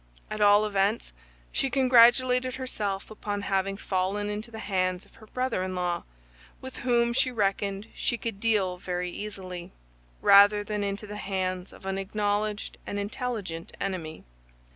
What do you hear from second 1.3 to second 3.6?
she congratulated herself upon